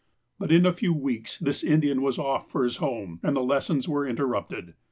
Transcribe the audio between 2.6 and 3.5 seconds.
his home, and the